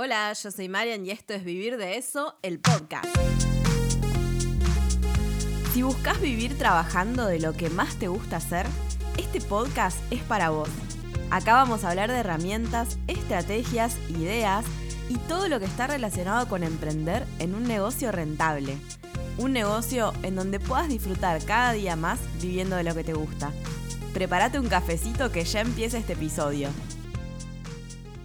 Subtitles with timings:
[0.00, 3.08] Hola, yo soy Marian y esto es Vivir de Eso, el podcast.
[5.72, 8.64] Si buscas vivir trabajando de lo que más te gusta hacer,
[9.16, 10.68] este podcast es para vos.
[11.32, 14.64] Acá vamos a hablar de herramientas, estrategias, ideas
[15.08, 18.78] y todo lo que está relacionado con emprender en un negocio rentable.
[19.36, 23.50] Un negocio en donde puedas disfrutar cada día más viviendo de lo que te gusta.
[24.14, 26.68] Prepárate un cafecito que ya empieza este episodio.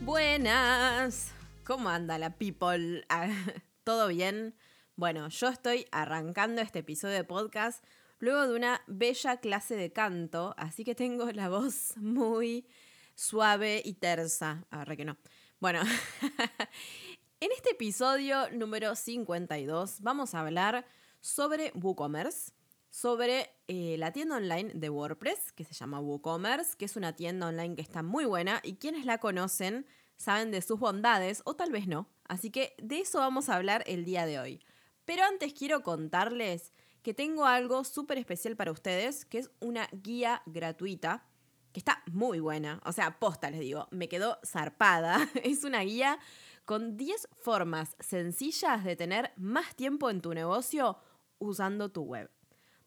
[0.02, 1.33] Buenas.
[1.66, 3.06] ¿Cómo anda la people?
[3.08, 3.30] Ah,
[3.86, 4.54] ¿Todo bien?
[4.98, 7.82] Bueno, yo estoy arrancando este episodio de podcast
[8.20, 12.68] luego de una bella clase de canto, así que tengo la voz muy
[13.16, 14.66] suave y tersa.
[14.72, 15.16] Ahora que no.
[15.62, 15.82] Bueno,
[17.40, 20.86] en este episodio número 52 vamos a hablar
[21.22, 22.52] sobre WooCommerce,
[22.90, 27.48] sobre eh, la tienda online de WordPress, que se llama WooCommerce, que es una tienda
[27.48, 29.86] online que está muy buena y quienes la conocen
[30.18, 32.08] saben de sus bondades o tal vez no.
[32.26, 34.62] Así que de eso vamos a hablar el día de hoy.
[35.06, 40.42] Pero antes quiero contarles que tengo algo súper especial para ustedes, que es una guía
[40.46, 41.26] gratuita,
[41.74, 42.82] que está muy buena.
[42.86, 45.30] O sea, posta les digo, me quedó zarpada.
[45.44, 46.20] Es una guía
[46.66, 50.98] con 10 formas sencillas de tener más tiempo en tu negocio
[51.40, 52.32] usando tu web.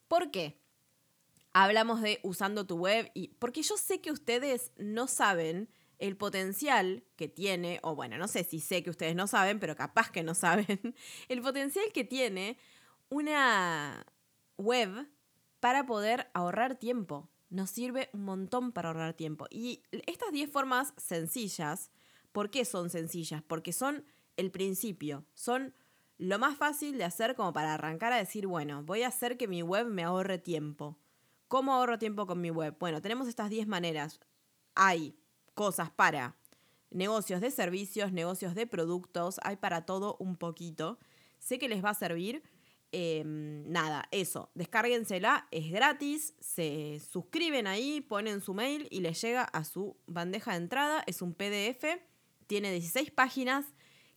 [0.08, 0.58] ¿Por qué?
[1.52, 7.05] Hablamos de usando tu web y porque yo sé que ustedes no saben el potencial
[7.16, 10.22] que tiene, o bueno, no sé si sé que ustedes no saben, pero capaz que
[10.22, 10.94] no saben,
[11.28, 12.58] el potencial que tiene
[13.08, 14.06] una
[14.56, 15.08] web
[15.61, 17.30] para poder ahorrar tiempo.
[17.48, 19.47] Nos sirve un montón para ahorrar tiempo.
[19.50, 21.91] Y estas 10 formas sencillas,
[22.33, 23.42] ¿por qué son sencillas?
[23.42, 24.05] Porque son
[24.36, 25.75] el principio, son
[26.19, 29.48] lo más fácil de hacer como para arrancar a decir, bueno, voy a hacer que
[29.48, 30.98] mi web me ahorre tiempo.
[31.48, 32.77] ¿Cómo ahorro tiempo con mi web?
[32.81, 34.20] Bueno, tenemos estas 10 maneras.
[34.75, 35.16] Hay
[35.56, 36.36] cosas para
[36.90, 40.98] negocios de servicios, negocios de productos, hay para todo un poquito.
[41.38, 42.42] Sé que les va a servir.
[42.92, 49.42] Em, nada, eso, descárguensela, es gratis, se suscriben ahí, ponen su mail y les llega
[49.42, 51.84] a su bandeja de entrada, es un PDF,
[52.47, 53.66] tiene 16 páginas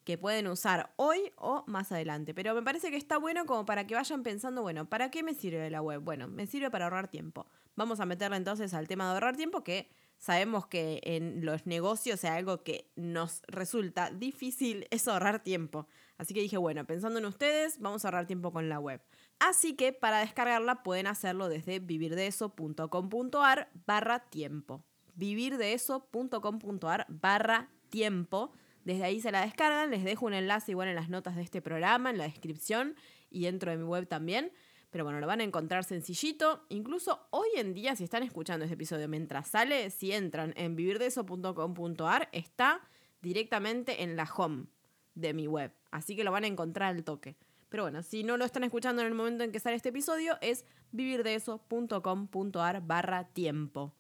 [0.04, 3.88] que pueden usar hoy o más adelante, pero me parece que está bueno como para
[3.88, 6.02] que vayan pensando, bueno, ¿para qué me sirve la web?
[6.02, 7.48] Bueno, me sirve para ahorrar tiempo.
[7.76, 12.24] Vamos a meterle entonces al tema de ahorrar tiempo que sabemos que en los negocios
[12.24, 15.88] es algo que nos resulta difícil es ahorrar tiempo.
[16.18, 19.02] Así que dije, bueno, pensando en ustedes, vamos a ahorrar tiempo con la web.
[19.40, 24.84] Así que para descargarla pueden hacerlo desde vivirdeeso.com.ar barra tiempo.
[25.16, 28.52] vivirdeeso.com.ar barra tiempo.
[28.84, 31.62] Desde ahí se la descargan, les dejo un enlace igual en las notas de este
[31.62, 32.96] programa, en la descripción
[33.30, 34.52] y dentro de mi web también.
[34.90, 36.66] Pero bueno, lo van a encontrar sencillito.
[36.70, 42.30] Incluso hoy en día, si están escuchando este episodio mientras sale, si entran en vivirdeso.com.ar,
[42.32, 42.82] está
[43.22, 44.66] directamente en la home
[45.14, 45.72] de mi web.
[45.92, 47.38] Así que lo van a encontrar al toque.
[47.70, 50.38] Pero bueno, si no lo están escuchando en el momento en que sale este episodio,
[50.42, 53.94] es vivirdeeso.com.ar barra tiempo.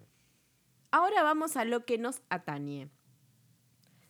[0.91, 2.89] Ahora vamos a lo que nos atañe.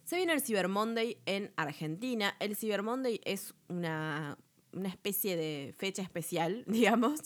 [0.05, 2.35] Se viene el Cyber Monday en Argentina.
[2.39, 4.37] El Cyber Monday es una
[4.73, 7.21] una especie de fecha especial, digamos,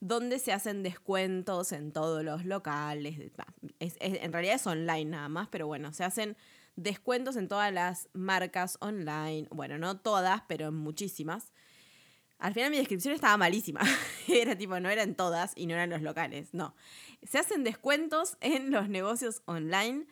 [0.00, 3.32] donde se hacen descuentos en todos los locales.
[3.80, 6.36] en realidad es online nada más, pero bueno, se hacen
[6.76, 9.48] descuentos en todas las marcas online.
[9.50, 11.52] Bueno, no todas, pero en muchísimas.
[12.38, 13.80] Al final mi descripción estaba malísima.
[14.28, 16.54] Era tipo, no eran todas y no eran los locales.
[16.54, 16.74] No.
[17.24, 20.06] Se hacen descuentos en los negocios online.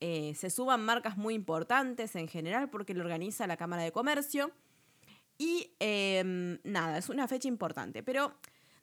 [0.00, 4.50] Eh, se suban marcas muy importantes en general porque lo organiza la Cámara de Comercio.
[5.38, 8.02] Y em, nada, es una fecha importante.
[8.02, 8.34] Pero,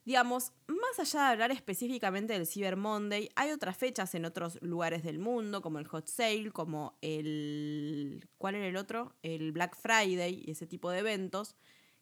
[0.06, 5.02] digamos, más allá de hablar específicamente del Cyber Monday, hay otras fechas en otros lugares
[5.02, 8.26] del mundo, como el Hot Sale, como el...
[8.38, 9.14] ¿Cuál era el otro?
[9.22, 11.54] El Black Friday y ese tipo de eventos,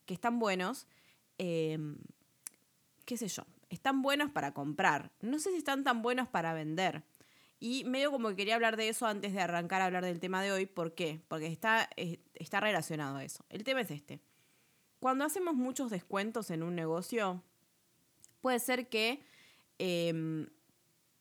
[0.07, 0.87] que están buenos.
[1.37, 1.99] Em,
[3.05, 3.45] ¿Qué sé yo?
[3.71, 5.11] Están buenos para comprar.
[5.21, 7.03] No sé si están tan buenos para vender.
[7.59, 10.43] Y medio como que quería hablar de eso antes de arrancar a hablar del tema
[10.43, 10.67] de hoy.
[10.67, 11.23] ¿Por qué?
[11.27, 11.89] Porque está,
[12.35, 13.45] está relacionado a eso.
[13.49, 14.21] El tema es este.
[15.05, 17.43] Cuando hacemos muchos descuentos en un negocio,
[18.41, 19.23] puede ser que
[19.79, 20.49] em,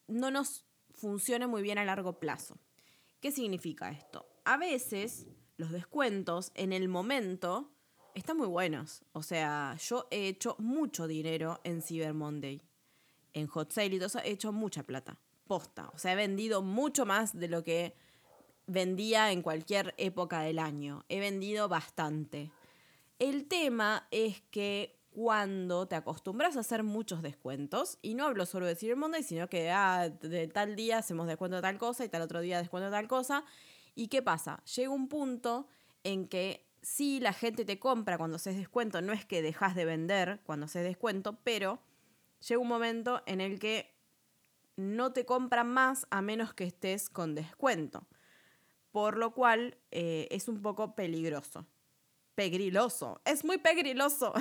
[0.08, 0.64] no nos
[0.94, 2.58] funcione muy bien a largo plazo.
[3.20, 4.26] ¿Qué significa esto?
[4.46, 5.28] A veces
[5.58, 7.74] los descuentos en el momento
[8.16, 9.04] están muy buenos.
[9.12, 12.62] O sea, yo he hecho mucho dinero en Cyber Monday.
[13.34, 15.20] En Hot Sale y todo eso he hecho mucha plata.
[15.46, 15.92] Posta.
[15.94, 17.98] O sea, he vendido mucho más de lo que
[18.66, 21.04] vendía en cualquier época del año.
[21.10, 22.50] He vendido bastante.
[23.20, 28.66] El tema es que cuando te acostumbras a hacer muchos descuentos, y no hablo solo
[28.66, 32.10] de Cyber Monday, sino que ah, de tal día hacemos descuento de tal cosa y
[32.10, 33.46] tal otro día descuento de tal cosa,
[33.96, 34.64] ¿y qué pasa?
[34.76, 35.68] Llega un punto
[36.04, 39.86] en que sí la gente te compra cuando haces descuento, no es que dejas de
[39.86, 41.80] vender cuando haces descuento, pero
[42.48, 43.94] llega un momento en el que
[44.76, 48.08] no te compran más a menos que estés con descuento.
[48.92, 51.66] Por lo cual eh, es un poco peligroso.
[52.36, 53.22] Pegriloso.
[53.26, 54.34] Es muy pegriloso.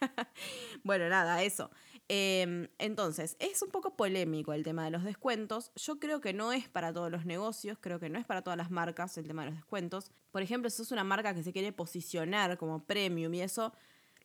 [0.84, 1.70] bueno, nada, eso.
[2.08, 5.70] Em, entonces, es un poco polémico el tema de los descuentos.
[5.76, 8.56] Yo creo que no es para todos los negocios, creo que no es para todas
[8.56, 10.10] las marcas el tema de los descuentos.
[10.32, 13.72] Por ejemplo, si sos una marca que se quiere posicionar como premium y eso,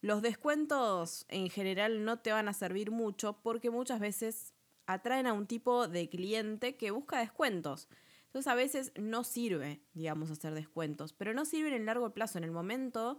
[0.01, 4.53] los descuentos en general no te van a servir mucho porque muchas veces
[4.87, 7.87] atraen a un tipo de cliente que busca descuentos.
[8.35, 12.37] Entonces a veces no sirve, digamos, hacer descuentos, pero no sirve en el largo plazo.
[12.37, 13.17] En el momento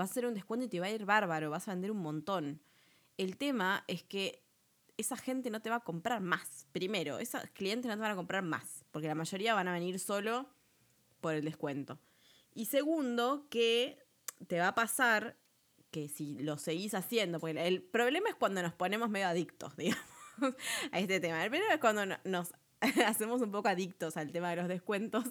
[0.00, 1.98] va a ser un descuento y te va a ir bárbaro, vas a vender un
[1.98, 2.62] montón.
[3.18, 4.42] El tema es que
[4.96, 6.66] esa gente no te va a comprar más.
[6.72, 9.98] Primero, esos clientes no te van a comprar más, porque la mayoría van a venir
[9.98, 10.48] solo
[11.20, 11.98] por el descuento.
[12.54, 13.98] Y segundo, que
[14.48, 15.36] te va a pasar
[15.90, 20.06] que si lo seguís haciendo, porque el problema es cuando nos ponemos medio adictos, digamos,
[20.90, 21.44] a este tema.
[21.44, 22.54] El problema es cuando nos
[23.06, 25.24] hacemos un poco adictos al tema de los descuentos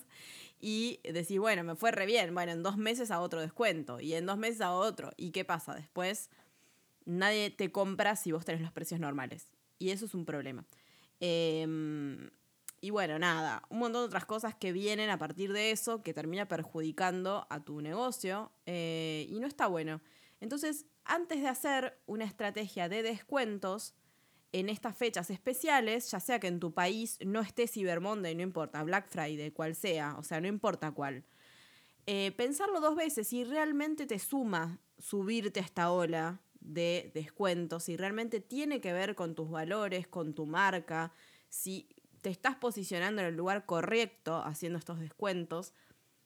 [0.59, 4.13] y decís, bueno, me fue re bien, bueno, en dos meses a otro descuento y
[4.13, 5.11] en dos meses a otro.
[5.17, 5.75] ¿Y qué pasa?
[5.75, 6.29] Después
[7.05, 9.49] nadie te compra si vos tenés los precios normales.
[9.79, 10.65] Y eso es un problema.
[11.19, 12.29] Em,
[12.81, 16.13] y bueno, nada, un montón de otras cosas que vienen a partir de eso que
[16.13, 20.01] termina perjudicando a tu negocio eh, y no está bueno.
[20.41, 23.93] Entonces, antes de hacer una estrategia de descuentos
[24.53, 28.43] en estas fechas especiales, ya sea que en tu país no esté Cyber Monday, no
[28.43, 31.25] importa, Black Friday, cual sea, o sea, no importa cuál,
[32.05, 37.97] eh, pensarlo dos veces si realmente te suma subirte a esta ola de descuentos, si
[37.97, 41.11] realmente tiene que ver con tus valores, con tu marca,
[41.49, 41.89] si
[42.21, 45.73] te estás posicionando en el lugar correcto haciendo estos descuentos,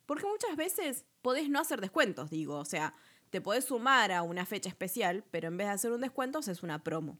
[0.05, 2.93] porque muchas veces podés no hacer descuentos, digo, o sea,
[3.29, 6.63] te podés sumar a una fecha especial, pero en vez de hacer un descuento, es
[6.63, 7.19] una promo.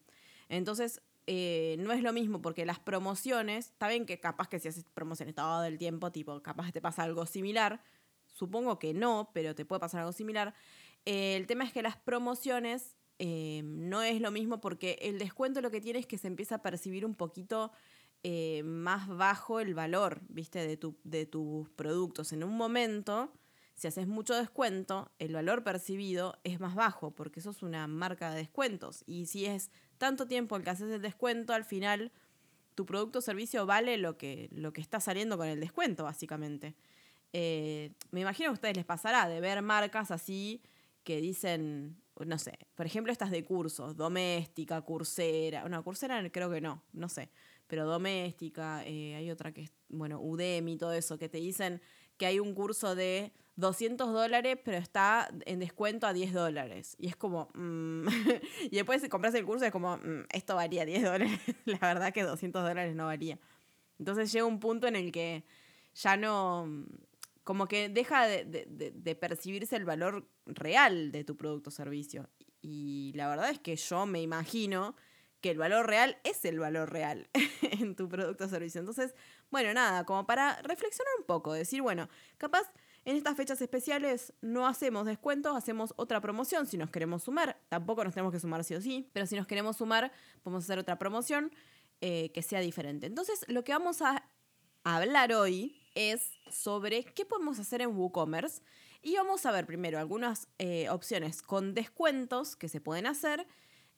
[0.50, 4.70] Entonces, eh, no es lo mismo porque las promociones, está bien que capaz que si
[4.70, 7.82] haces promociones todo el tiempo, tipo, capaz te pasa algo similar,
[8.28, 10.56] supongo que no, pero te puede pasar algo similar.
[11.06, 15.62] Eh, el tema es que las promociones eh, no es lo mismo porque el descuento
[15.62, 17.72] lo que tiene es que se empieza a percibir un poquito
[18.66, 22.34] más bajo el valor, viste, de, tu, de tus productos.
[22.34, 23.32] En un momento,
[23.78, 28.32] si haces mucho descuento, el valor percibido es más bajo porque eso es una marca
[28.32, 29.04] de descuentos.
[29.06, 29.70] Y si es
[30.00, 32.12] tanto tiempo el que haces el descuento, al final
[32.74, 36.76] tu producto o servicio vale lo que, lo que está saliendo con el descuento, básicamente.
[37.34, 40.64] Eh, me imagino que a ustedes les pasará de ver marcas así
[41.04, 46.62] que dicen, no sé, por ejemplo, estas de cursos, doméstica, cursera, no, cursera creo que
[46.62, 47.30] no, no sé,
[47.68, 51.80] pero doméstica, eh, hay otra que es, bueno, Udemy, todo eso, que te dicen
[52.18, 56.96] que hay un curso de 200 dólares, pero está en descuento a 10 dólares.
[57.00, 58.08] Y es como, mm,
[58.72, 61.32] y después si compras el curso es como, mm, esto valía 10 dólares,
[61.66, 63.40] la verdad que 200 dólares no valía.
[64.00, 65.44] Entonces llega un punto en el que
[65.96, 66.68] ya no,
[67.44, 72.30] como que deja de, percibirse el valor real de tu producto o servicio.
[72.62, 74.96] Y la verdad es que yo me imagino
[75.42, 77.28] que el valor real es el valor real
[77.62, 78.80] en tu producto o servicio.
[78.80, 79.16] Entonces,
[79.50, 82.08] bueno, nada, como para reflexionar un poco, decir, bueno,
[82.38, 82.72] capaz
[83.08, 87.58] en estas fechas especiales no hacemos descuentos, hacemos otra promoción si nos queremos sumar.
[87.70, 90.12] Tampoco nos tenemos que sumar sí o sí, pero si nos queremos sumar,
[90.44, 91.50] podemos hacer otra promoción
[92.02, 93.08] eh, que sea diferente.
[93.08, 94.30] Entonces, lo que vamos a
[94.84, 98.62] hablar hoy es sobre qué podemos hacer en WooCommerce.
[99.02, 103.48] Y vamos a ver primero algunas eh, opciones con descuentos que se pueden hacer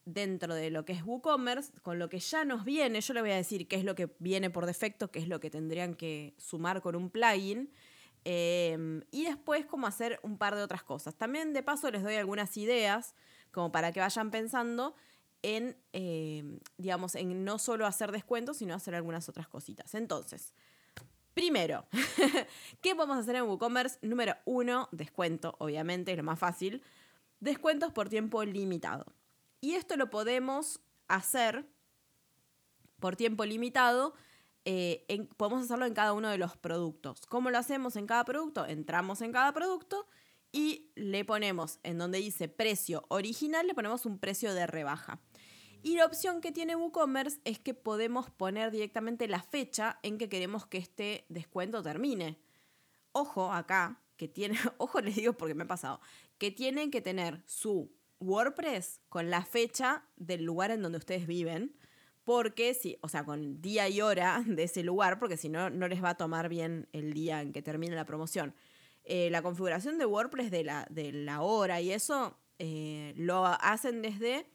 [0.05, 3.01] dentro de lo que es WooCommerce, con lo que ya nos viene.
[3.01, 5.39] Yo le voy a decir qué es lo que viene por defecto, qué es lo
[5.39, 7.71] que tendrían que sumar con un plugin.
[8.25, 11.15] Em, y después cómo hacer un par de otras cosas.
[11.15, 13.15] También de paso les doy algunas ideas
[13.51, 14.95] como para que vayan pensando
[15.41, 19.95] en, em, digamos, en no solo hacer descuentos, sino hacer algunas otras cositas.
[19.95, 20.53] Entonces,
[21.39, 21.85] Primero,
[22.81, 23.99] ¿qué podemos hacer en WooCommerce?
[24.01, 26.83] Número uno, descuento, obviamente, es lo más fácil.
[27.39, 29.05] Descuentos por tiempo limitado.
[29.61, 31.65] Y esto lo podemos hacer
[32.99, 34.15] por tiempo limitado.
[34.65, 37.25] Eh, podemos hacerlo en cada uno de los productos.
[37.25, 38.65] ¿Cómo lo hacemos en cada producto?
[38.65, 40.07] Entramos en cada producto
[40.51, 45.21] y le ponemos, en donde dice precio original, le ponemos un precio de rebaja.
[45.81, 50.27] Y la opción que tiene WooCommerce es que podemos poner directamente la fecha en que
[50.27, 52.37] queremos que este descuento termine.
[53.13, 56.01] Ojo acá, que tiene, ojo les digo porque me ha pasado,
[56.37, 61.73] que tienen que tener su WordPress con la fecha del lugar en donde ustedes viven,
[62.29, 65.87] porque si, o sea, con día y hora de ese lugar, porque si no, no
[65.87, 68.53] les va a tomar bien el día en que termine la promoción.
[69.03, 74.03] eh, la configuración de WordPress de la, de la hora y eso eh, lo hacen
[74.03, 74.45] desde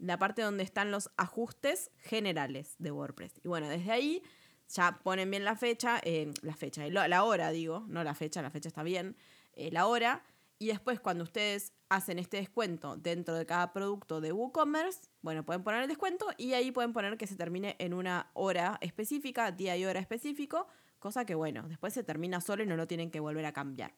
[0.00, 3.34] la parte donde están los ajustes generales de WordPress.
[3.44, 4.20] Y bueno, desde ahí
[4.68, 8.50] ya ponen bien la fecha, eh, la fecha, la hora digo, no la fecha, la
[8.50, 9.16] fecha está bien,
[9.54, 10.24] la hora.
[10.62, 15.64] Y después cuando ustedes hacen este descuento dentro de cada producto de WooCommerce, bueno, pueden
[15.64, 19.76] poner el descuento y ahí pueden poner que se termine en una hora específica, día
[19.76, 20.68] y hora específico,
[21.00, 23.92] cosa que bueno, después se termina solo y no lo tienen que volver a cambiar.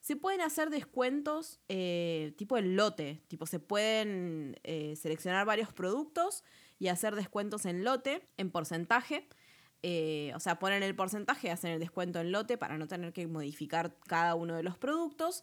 [0.00, 6.44] Se pueden hacer descuentos eh, tipo el lote, tipo se pueden eh, seleccionar varios productos
[6.78, 9.26] y hacer descuentos en lote, en porcentaje.
[9.82, 13.26] Eh, o sea, ponen el porcentaje, hacen el descuento en lote para no tener que
[13.26, 15.42] modificar cada uno de los productos.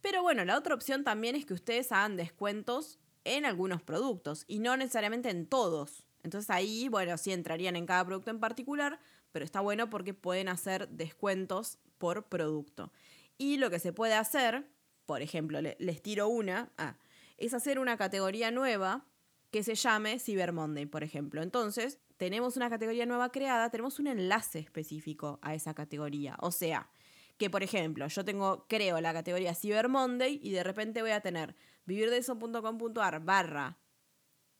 [0.00, 4.58] Pero bueno, la otra opción también es que ustedes hagan descuentos en algunos productos y
[4.60, 6.04] no necesariamente en todos.
[6.22, 9.00] Entonces ahí, bueno, sí entrarían en cada producto en particular,
[9.32, 12.92] pero está bueno porque pueden hacer descuentos por producto.
[13.36, 14.68] Y lo que se puede hacer,
[15.06, 16.96] por ejemplo, les tiro una, ah,
[17.36, 19.06] es hacer una categoría nueva
[19.50, 21.42] que se llame Cyber Monday, por ejemplo.
[21.42, 26.36] Entonces, tenemos una categoría nueva creada, tenemos un enlace específico a esa categoría.
[26.40, 26.90] O sea,
[27.38, 31.20] que por ejemplo, yo tengo, creo la categoría Cyber Monday y de repente voy a
[31.20, 31.54] tener
[31.86, 33.78] vivirdeso.com.ar barra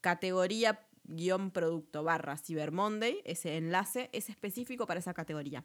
[0.00, 5.64] categoría guion producto barra Cyber Monday, ese enlace es específico para esa categoría.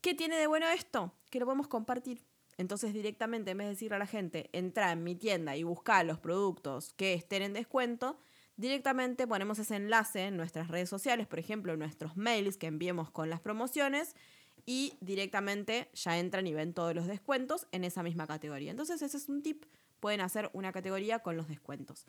[0.00, 1.12] ¿Qué tiene de bueno esto?
[1.30, 2.24] Que lo podemos compartir.
[2.56, 6.02] Entonces directamente, en vez de decirle a la gente, entra en mi tienda y busca
[6.04, 8.18] los productos que estén en descuento,
[8.56, 13.10] directamente ponemos ese enlace en nuestras redes sociales, por ejemplo, en nuestros mails que enviemos
[13.10, 14.14] con las promociones
[14.66, 18.70] y directamente ya entran y ven todos los descuentos en esa misma categoría.
[18.70, 19.64] Entonces ese es un tip,
[20.00, 22.06] pueden hacer una categoría con los descuentos.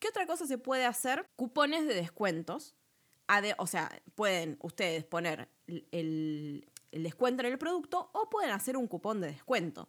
[0.00, 1.26] ¿Qué otra cosa se puede hacer?
[1.36, 2.74] Cupones de descuentos.
[3.58, 9.20] o sea, pueden ustedes poner el, descuento en el producto o pueden hacer un cupón
[9.20, 9.88] de descuento.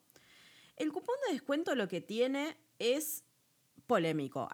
[0.75, 3.23] El cupón de descuento lo que tiene es
[3.87, 4.49] polémico.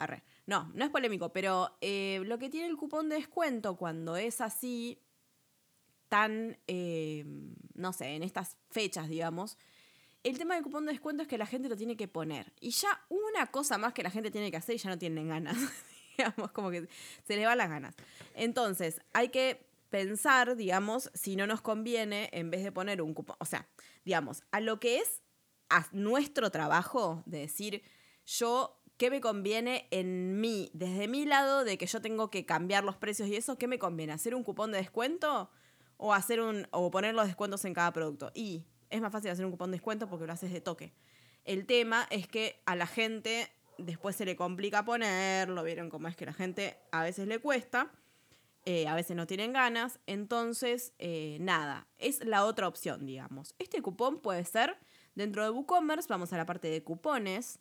[0.45, 4.41] No, no es polémico, pero eh, lo que tiene el cupón de descuento cuando es
[4.41, 5.01] así,
[6.09, 7.25] tan, eh,
[7.73, 9.57] no sé, en estas fechas, digamos,
[10.23, 12.53] el tema del cupón de descuento es que la gente lo tiene que poner.
[12.59, 15.29] Y ya una cosa más que la gente tiene que hacer y ya no tienen
[15.29, 15.57] ganas.
[16.17, 16.87] digamos, como que
[17.25, 17.95] se les van las ganas.
[18.33, 23.37] Entonces, hay que pensar, digamos, si no nos conviene, en vez de poner un cupón,
[23.39, 23.67] o sea,
[24.03, 25.21] digamos, a lo que es
[25.69, 27.83] a nuestro trabajo, de decir,
[28.25, 32.83] yo, ¿qué me conviene en mí, desde mi lado, de que yo tengo que cambiar
[32.83, 34.13] los precios y eso, ¿qué me conviene?
[34.13, 35.49] ¿Hacer un cupón de descuento?
[35.97, 38.31] O hacer un, o poner los descuentos en cada producto.
[38.33, 40.93] Y es más fácil hacer un cupón de descuento porque lo haces de toque.
[41.43, 46.15] El tema es que a la gente después se le complica ponerlo, vieron cómo es
[46.15, 47.91] que la gente a veces le cuesta,
[48.65, 53.55] eh, a veces no tienen ganas, entonces eh, nada, es la otra opción, digamos.
[53.59, 54.77] Este cupón puede ser
[55.15, 57.59] dentro de WooCommerce, vamos a la parte de cupones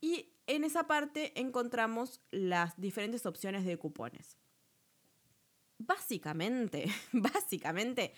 [0.00, 4.36] y en esa parte encontramos las diferentes opciones de cupones.
[5.78, 8.12] Básicamente, básicamente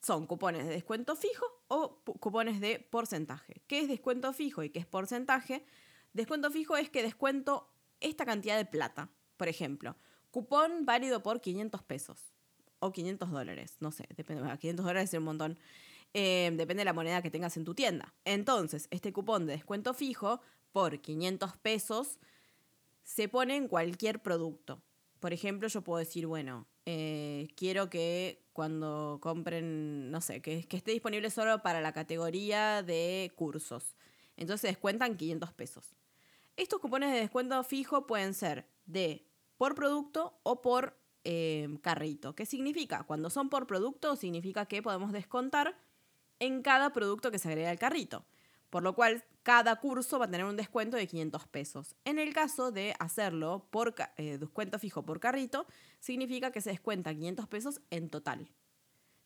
[0.00, 3.62] son cupones de descuento fijo o cupones de porcentaje.
[3.66, 5.64] ¿Qué es descuento fijo y qué es porcentaje?
[6.12, 7.68] Descuento fijo es que descuento
[8.00, 9.10] esta cantidad de plata.
[9.36, 9.96] Por ejemplo,
[10.30, 12.34] cupón válido por 500 pesos
[12.80, 13.76] o 500 dólares.
[13.80, 14.42] No sé, depende.
[14.58, 15.58] 500 dólares es un montón.
[16.14, 18.12] Eh, depende de la moneda que tengas en tu tienda.
[18.24, 20.40] Entonces, este cupón de descuento fijo
[20.72, 22.18] por 500 pesos
[23.04, 24.82] se pone en cualquier producto.
[25.22, 30.76] Por ejemplo, yo puedo decir, bueno, eh, quiero que cuando compren, no sé, que, que,
[30.76, 33.94] esté disponible solo para la categoría de cursos.
[34.36, 35.94] Entonces descuentan 500 pesos.
[36.56, 39.24] Estos cupones de descuento fijo pueden ser de
[39.58, 42.34] por producto o por eh, carrito.
[42.34, 43.04] ¿Qué significa?
[43.04, 45.78] Cuando son por producto, significa que podemos descontar
[46.40, 48.24] en cada producto que se agrega al carrito.
[48.72, 51.94] Por lo cual, cada curso va a tener un descuento de 500 pesos.
[52.06, 55.66] En el caso de hacerlo por eh, descuento fijo por carrito,
[56.00, 58.48] significa que se descuenta 500 pesos en total.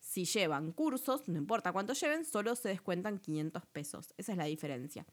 [0.01, 4.15] Si llevan cursos, no importa cuánto lleven, solo se descuentan 500 pesos.
[4.17, 5.07] Esa es la diferencia.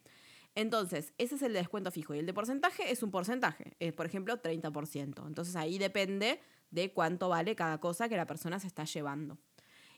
[0.55, 2.15] Entonces, ese es el descuento fijo.
[2.15, 3.75] Y el de porcentaje es un porcentaje.
[3.79, 5.27] Es, por ejemplo, 30%.
[5.27, 6.39] Entonces ahí depende
[6.71, 9.37] de cuánto vale cada cosa que la persona se está llevando.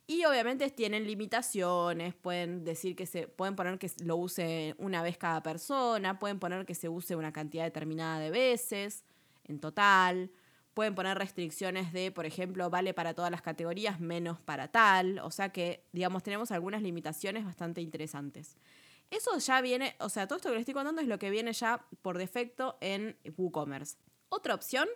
[0.08, 5.18] Y obviamente tienen limitaciones, pueden decir que se pueden poner que lo use una vez
[5.18, 9.04] cada persona, pueden poner que se use una cantidad determinada de veces
[9.46, 10.30] en total,
[10.76, 15.32] pueden poner restricciones de, por ejemplo, vale para todas las categorías menos para tal, o
[15.32, 18.58] sea que digamos tenemos algunas limitaciones bastante interesantes.
[19.10, 21.54] Eso ya viene, o sea, todo esto que les estoy contando es lo que viene
[21.54, 23.98] ya por defecto en WooCommerce.
[24.30, 24.88] Otra opción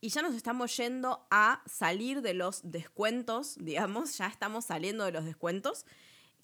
[0.00, 5.12] y ya nos estamos yendo a salir de los descuentos, digamos, ya estamos saliendo de
[5.12, 5.84] los descuentos.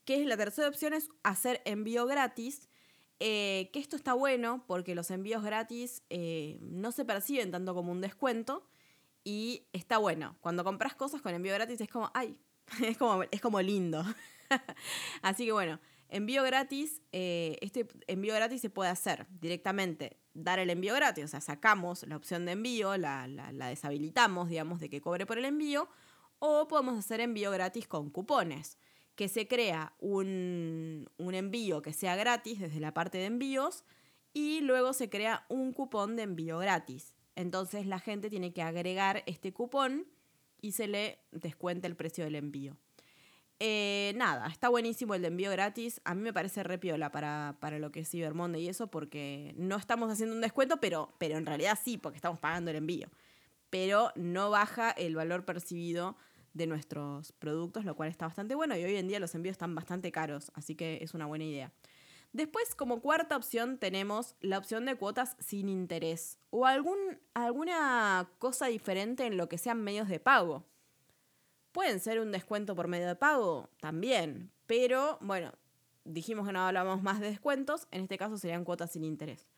[0.05, 2.69] que es la tercera opción, es hacer envío gratis.
[3.25, 7.93] Eh, que esto está bueno porque los envíos gratis eh, no se perciben tanto como
[7.93, 8.67] un descuento
[9.23, 10.37] y está bueno.
[10.41, 12.37] Cuando compras cosas con envío gratis es como, ay,
[12.83, 14.05] es como, es como lindo.
[15.23, 15.79] Así que bueno,
[16.13, 21.29] envío gratis, eh, este envío gratis se puede hacer directamente, dar el envío gratis, o
[21.29, 25.45] sea, sacamos la opción de envío, la, la deshabilitamos, digamos, de que cobre por el
[25.45, 25.89] envío,
[26.39, 28.79] o podemos hacer envío gratis con cupones
[29.15, 33.85] que se crea un, envío que sea gratis desde la parte de envíos
[34.33, 37.15] y luego se crea un cupón de envío gratis.
[37.37, 40.07] Entonces la gente tiene que agregar este cupón
[40.61, 42.77] y se le descuenta el precio del envío.
[43.65, 46.01] Eh, nada, está buenísimo el de envío gratis.
[46.05, 49.55] A mí me parece repiola para, para lo que es Cyber Monday y eso, porque
[49.57, 53.07] no estamos haciendo un descuento, pero, pero en realidad sí, porque estamos pagando el envío.
[53.71, 56.17] Pero no baja el valor percibido
[56.55, 59.77] de nuestros productos, lo cual está bastante bueno y hoy en día los envíos están
[59.77, 61.73] bastante caros, así que es una buena idea.
[62.33, 66.99] Después, como cuarta opción, tenemos la opción de cuotas sin interés o algún,
[67.33, 70.67] alguna cosa diferente en lo que sean medios de pago.
[71.73, 75.53] Pueden ser un descuento por medio de pago también, pero bueno,
[76.05, 79.49] dijimos que no hablamos más de descuentos, en este caso serían cuotas sin interés.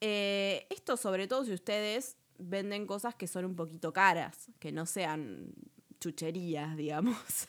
[0.00, 4.86] Eh, esto sobre todo si ustedes venden cosas que son un poquito caras, que no
[4.86, 5.52] sean
[6.00, 7.48] chucherías, digamos.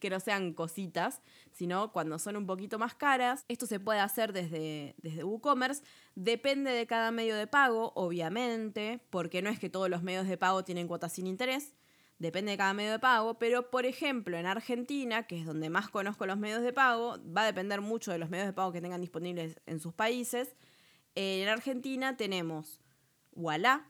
[0.00, 1.20] que no sean cositas,
[1.52, 3.44] sino cuando son un poquito más caras.
[3.48, 5.82] Esto se puede hacer desde, desde WooCommerce.
[6.14, 10.38] Depende de cada medio de pago, obviamente, porque no es que todos los medios de
[10.38, 11.74] pago tienen cuotas sin interés.
[12.22, 15.88] Depende de cada medio de pago, pero por ejemplo en Argentina, que es donde más
[15.88, 18.80] conozco los medios de pago, va a depender mucho de los medios de pago que
[18.80, 20.54] tengan disponibles en sus países.
[21.16, 22.80] En Argentina tenemos
[23.32, 23.88] Walla,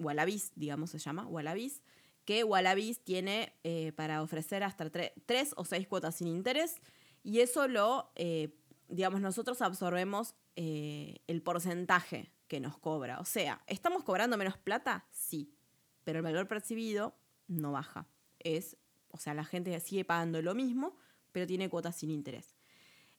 [0.00, 1.84] Wallabiz, digamos se llama, Wallabiz,
[2.24, 6.80] que Wallabies tiene eh, para ofrecer hasta tres o seis cuotas sin interés
[7.22, 8.56] y eso lo, eh,
[8.88, 13.20] digamos, nosotros absorbemos eh, el porcentaje que nos cobra.
[13.20, 15.06] O sea, ¿estamos cobrando menos plata?
[15.12, 15.54] Sí,
[16.02, 17.21] pero el valor percibido
[17.52, 18.08] no baja.
[18.38, 18.76] Es,
[19.08, 20.96] o sea, la gente sigue pagando lo mismo,
[21.32, 22.56] pero tiene cuotas sin interés.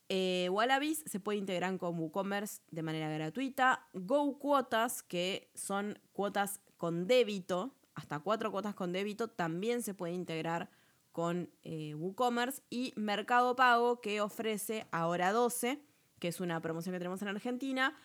[0.09, 3.87] Wallabies se puede integrar con WooCommerce de manera gratuita.
[3.93, 10.13] Go Cuotas, que son cuotas con débito, hasta cuatro cuotas con débito también se puede
[10.13, 10.69] integrar
[11.11, 15.79] con eh, WooCommerce y Mercado Pago que ofrece ahora 12,
[16.19, 17.95] que es una promoción que tenemos en Argentina.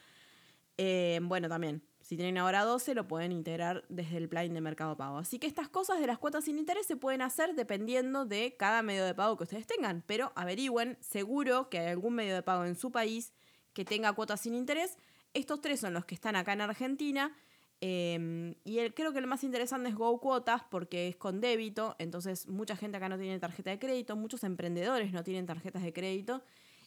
[0.76, 4.96] Eh, bueno, también, si tienen ahora 12 lo pueden integrar desde el plan de Mercado
[4.96, 5.18] Pago.
[5.18, 8.82] Así que estas cosas de las cuotas sin interés se pueden hacer dependiendo de cada
[8.82, 12.64] medio de pago que ustedes tengan, pero averigüen, seguro que hay algún medio de pago
[12.64, 13.32] en su país
[13.74, 14.96] que tenga cuotas sin interés.
[15.34, 17.36] Estos tres son los que están acá en Argentina
[17.80, 21.94] Em, y el, creo que lo más interesante es Go Cuotas porque es con débito,
[22.00, 25.92] entonces mucha gente acá no tiene tarjeta de crédito, muchos emprendedores no tienen tarjetas de
[25.92, 26.42] crédito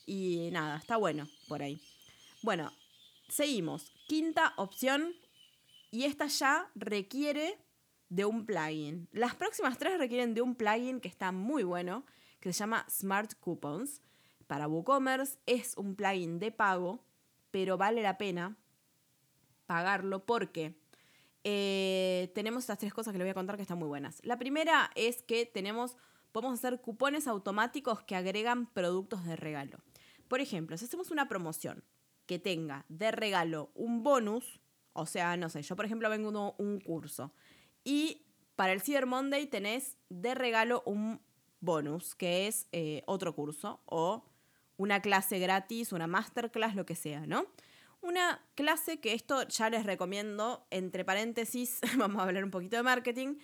[0.05, 1.79] y nada, está bueno por ahí.
[2.41, 2.71] Bueno,
[3.31, 3.91] seguimos.
[4.07, 5.15] Quinta opción
[5.89, 7.57] y esta ya requiere
[8.09, 9.07] de un plugin.
[9.11, 12.05] Las próximas tres requieren de un plugin que está muy bueno,
[12.39, 14.01] que se llama Smart Coupons.
[14.47, 17.05] Para WooCommerce es un plugin de pago,
[17.51, 18.57] pero vale la pena
[19.65, 20.75] pagarlo porque
[21.45, 24.19] eh, tenemos estas tres cosas que les voy a contar que están muy buenas.
[24.25, 25.95] La primera es que tenemos,
[26.33, 29.79] podemos hacer cupones automáticos que agregan productos de regalo.
[30.27, 31.85] Por ejemplo, si hacemos una promoción
[32.31, 34.61] que tenga de regalo un bonus,
[34.93, 37.33] o sea, no sé, yo por ejemplo vengo un curso
[37.83, 38.21] y
[38.55, 41.19] para el Cyber Monday tenés de regalo un
[41.59, 44.23] bonus, que es eh, otro curso o
[44.77, 47.47] una clase gratis, una masterclass, lo que sea, ¿no?
[47.99, 52.83] Una clase que esto ya les recomiendo, entre paréntesis, vamos a hablar un poquito de
[52.83, 53.39] marketing.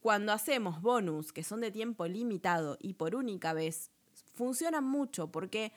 [0.00, 3.90] Cuando hacemos bonus que son de tiempo limitado y por única vez,
[4.32, 5.74] funcionan mucho porque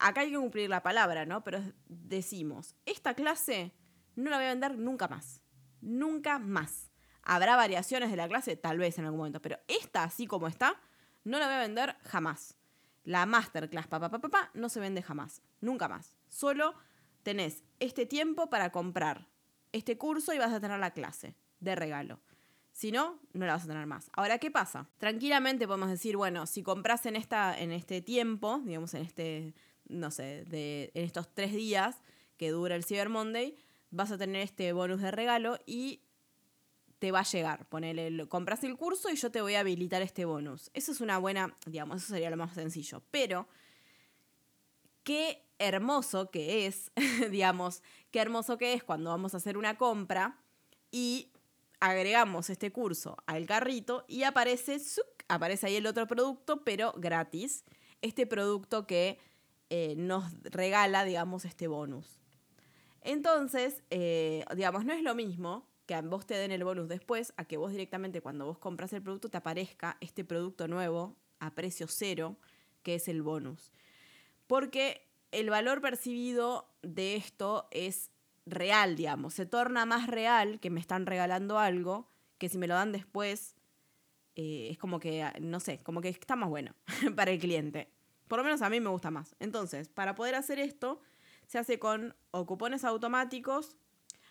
[0.00, 1.44] acá hay que cumplir la palabra, ¿no?
[1.44, 3.72] Pero decimos, esta clase
[4.16, 5.42] no la voy a vender nunca más.
[5.80, 6.90] Nunca más.
[7.22, 10.80] Habrá variaciones de la clase, tal vez en algún momento, pero esta, así como está,
[11.24, 12.56] no la voy a vender jamás.
[13.04, 15.42] La masterclass, papá, papá, papá, no se vende jamás.
[15.60, 16.16] Nunca más.
[16.28, 16.74] Solo
[17.22, 19.28] tenés este tiempo para comprar
[19.72, 22.20] este curso y vas a tener la clase de regalo.
[22.72, 24.10] Si no, no la vas a tener más.
[24.12, 24.88] Ahora, ¿qué pasa?
[24.98, 29.54] Tranquilamente podemos decir, bueno, si compras en, esta, en este tiempo, digamos en este,
[29.90, 31.96] no sé, en estos tres días
[32.36, 33.56] que dura el Cyber Monday,
[33.90, 36.00] vas a tener este bonus de regalo y
[36.98, 37.66] te va a llegar.
[37.66, 40.70] Ponele, compras el curso y yo te voy a habilitar este bonus.
[40.74, 43.02] Eso es una buena, digamos, eso sería lo más sencillo.
[43.10, 43.48] Pero,
[45.02, 46.92] ¿qué hermoso que es,
[47.30, 50.38] digamos, qué hermoso que es cuando vamos a hacer una compra
[50.90, 51.32] y
[51.80, 54.78] agregamos este curso al carrito y aparece,
[55.28, 57.64] aparece ahí el otro producto, pero gratis.
[58.02, 59.18] este producto que
[59.70, 62.20] eh, nos regala, digamos, este bonus.
[63.02, 67.32] Entonces, eh, digamos, no es lo mismo que a vos te den el bonus después,
[67.36, 71.54] a que vos directamente cuando vos compras el producto te aparezca este producto nuevo a
[71.54, 72.36] precio cero,
[72.82, 73.72] que es el bonus.
[74.46, 78.10] Porque el valor percibido de esto es
[78.46, 82.74] real, digamos, se torna más real que me están regalando algo, que si me lo
[82.74, 83.56] dan después,
[84.34, 86.74] eh, es como que, no sé, como que está más bueno
[87.16, 87.88] para el cliente.
[88.30, 89.34] Por lo menos a mí me gusta más.
[89.40, 91.00] Entonces, para poder hacer esto,
[91.48, 92.14] se hace con
[92.46, 93.76] cupones automáticos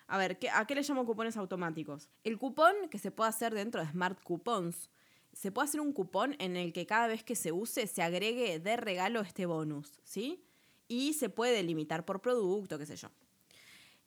[0.08, 2.10] a ver, ¿a qué le llamo cupones automáticos?
[2.24, 4.90] El cupón que se puede hacer dentro de Smart Coupons,
[5.34, 8.60] se puede hacer un cupón en el que cada vez que se use se agregue
[8.60, 10.44] de regalo este bonus, ¿sí?
[10.88, 13.10] Y se puede limitar por producto, qué sé yo.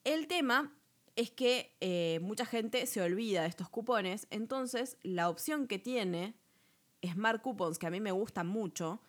[0.02, 0.74] El tema
[1.14, 6.34] es que eh, mucha gente se olvida de estos cupones, entonces la opción que tiene
[7.04, 9.00] Smart Coupons, que a mí me gusta mucho,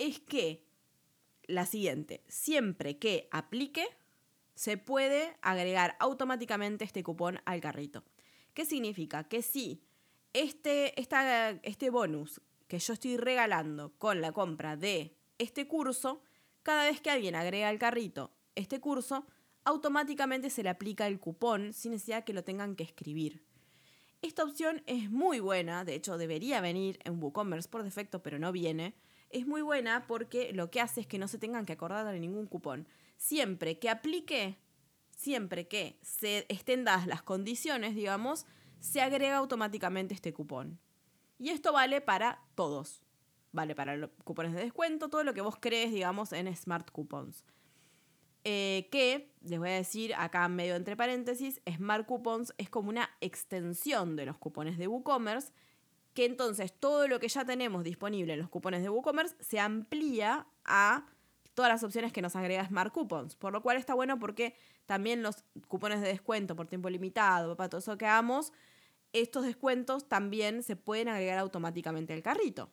[0.00, 0.64] es que
[1.46, 3.86] la siguiente, siempre que aplique,
[4.54, 8.04] se puede agregar automáticamente este cupón al carrito.
[8.54, 9.24] ¿Qué significa?
[9.24, 9.82] Que si
[10.32, 16.22] este, este bonus que yo estoy regalando con la compra de este curso,
[16.62, 19.26] cada vez que alguien agrega al carrito este curso,
[19.64, 23.42] automáticamente se le aplica el cupón sin necesidad que lo tengan que escribir.
[24.22, 28.52] Esta opción es muy buena, de hecho debería venir en WooCommerce por defecto, pero no
[28.52, 28.94] viene.
[29.30, 32.20] Es muy buena porque lo que hace es que no se tengan que acordar de
[32.20, 32.86] ningún cupón
[33.20, 34.56] siempre que aplique,
[35.10, 38.46] siempre que se estén dadas las condiciones, digamos,
[38.80, 40.80] se agrega automáticamente este cupón.
[41.38, 43.04] Y esto vale para todos.
[43.52, 47.44] Vale para los cupones de descuento, todo lo que vos crees, digamos, en Smart Coupons.
[48.44, 53.10] Eh, que, les voy a decir acá medio entre paréntesis, Smart Coupons es como una
[53.20, 55.52] extensión de los cupones de WooCommerce,
[56.20, 60.46] que entonces todo lo que ya tenemos disponible en los cupones de WooCommerce se amplía
[60.66, 61.06] a
[61.54, 63.36] todas las opciones que nos agrega Smart Coupons.
[63.36, 64.54] Por lo cual está bueno porque
[64.84, 68.52] también los cupones de descuento por tiempo limitado, para todo eso que hagamos,
[69.14, 72.68] estos descuentos también se pueden agregar automáticamente al carrito.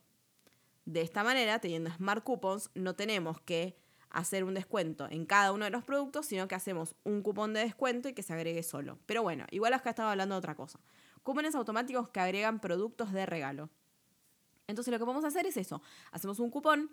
[0.84, 3.78] De esta manera, teniendo Smart Coupons, no tenemos que
[4.10, 7.62] hacer un descuento en cada uno de los productos, sino que hacemos un cupón de
[7.62, 9.00] descuento y que se agregue solo.
[9.06, 10.82] Pero bueno, igual acá estaba hablando de otra cosa.
[11.28, 13.70] Cupones automáticos que agregan productos de regalo.
[14.66, 15.82] Entonces lo que vamos a hacer es eso.
[16.14, 16.90] Hacemos un cupón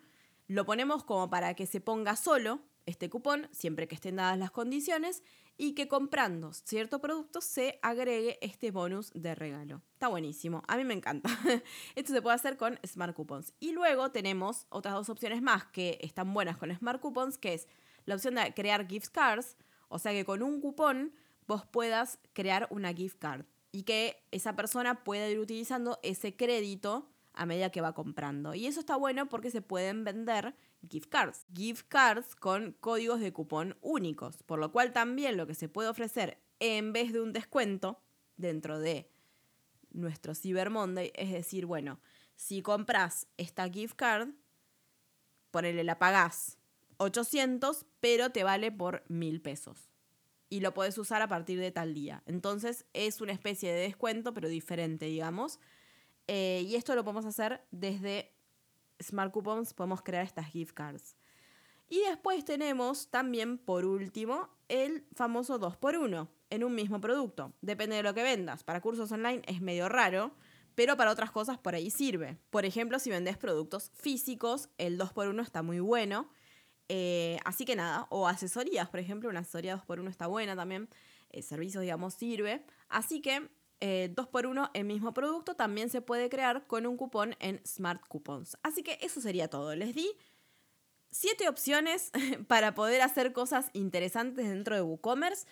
[0.49, 4.51] lo ponemos como para que se ponga solo este cupón, siempre que estén dadas las
[4.51, 5.23] condiciones,
[5.57, 9.83] y que comprando cierto producto se agregue este bonus de regalo.
[9.93, 11.31] Está buenísimo, a mí me encanta.
[11.95, 13.55] Esto se puede hacer con Smart Coupons.
[13.61, 17.69] Y luego tenemos otras dos opciones más que están buenas con Smart Coupons, que es
[18.05, 21.15] la opción de crear gift cards, o sea que con un cupón
[21.47, 27.11] vos puedas crear una gift card y que esa persona pueda ir utilizando ese crédito
[27.33, 28.55] a medida que va comprando.
[28.55, 30.55] Y eso está bueno porque se pueden vender
[30.89, 31.45] gift cards.
[31.53, 34.45] Gift cards con códigos de cupón únicos.
[34.45, 38.01] Por lo cual también lo que se puede ofrecer en vez de un descuento
[38.37, 39.11] dentro de
[39.91, 41.99] nuestro Cyber Monday es decir, bueno,
[42.37, 44.29] si compras esta gift card,
[45.51, 46.59] ponele la pagás
[46.99, 49.94] 800, pero te vale por 1000 pesos.
[50.55, 52.23] Y lo puedes usar a partir de tal día.
[52.27, 55.59] Entonces es una especie de descuento, pero diferente, digamos
[56.27, 58.33] eh, y esto lo podemos hacer desde
[59.03, 61.17] Smart Coupons, podemos crear estas gift cards.
[61.89, 67.53] Y después tenemos también, por último, el famoso 2x1 en un mismo producto.
[67.61, 68.65] Depende de lo que vendas.
[68.65, 70.33] Para cursos online es medio raro,
[70.75, 72.39] pero para otras cosas por ahí sirve.
[72.51, 76.31] Por ejemplo, si vendes productos físicos, el 2x1 está muy bueno.
[76.89, 80.89] Eh, así que nada, o asesorías, por ejemplo, una asesoría 2x1 está buena también.
[81.43, 82.65] Servicios, digamos, sirve.
[82.89, 83.49] Así que
[83.81, 88.57] eh, 2x1 el mismo producto también se puede crear con un cupón en Smart Coupons.
[88.63, 89.75] Así que eso sería todo.
[89.75, 90.09] Les di
[91.11, 92.11] siete opciones
[92.49, 95.47] para poder hacer cosas interesantes dentro de WooCommerce,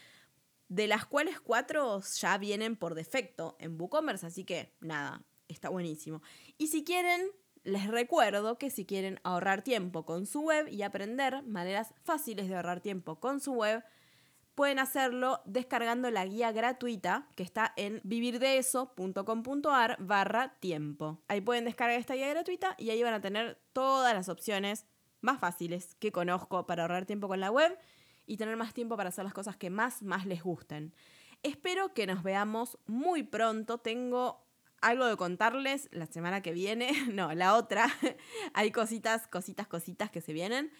[0.69, 6.23] de las cuales cuatro ya vienen por defecto en WooCommerce, así que nada, está buenísimo.
[6.57, 7.31] Y si quieren,
[7.65, 12.57] les recuerdo que si quieren ahorrar tiempo con su web y aprender maneras fáciles de
[12.57, 13.85] ahorrar tiempo con su web,
[14.55, 21.23] pueden hacerlo descargando la guía gratuita que está en vivirdeeso.com.ar barra tiempo.
[21.29, 24.87] Ahí pueden descargar esta guía gratuita y ahí van a tener todas las opciones
[25.21, 27.79] más fáciles que conozco para ahorrar tiempo con la web
[28.27, 30.95] y tener más tiempo para hacer las cosas que más, más les gusten.
[31.43, 33.79] Espero que nos veamos muy pronto.
[33.79, 34.45] Tengo
[34.83, 37.87] algo de contarles la semana que viene, no, la otra.
[38.55, 40.71] Hay cositas, cositas, cositas que se vienen.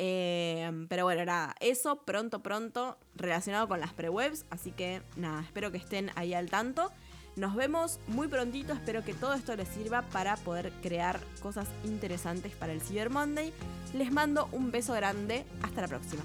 [0.00, 4.46] Em, pero bueno, nada, eso pronto, pronto relacionado con las prewebs.
[4.50, 6.92] Así que nada, espero que estén ahí al tanto.
[7.36, 12.52] Nos vemos muy prontito, espero que todo esto les sirva para poder crear cosas interesantes
[12.54, 13.52] para el Cyber Monday.
[13.94, 16.24] Les mando un beso grande, hasta la próxima.